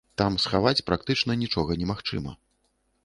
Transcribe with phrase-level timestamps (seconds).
[0.19, 2.37] Там схаваць практычна нічога немагчыма.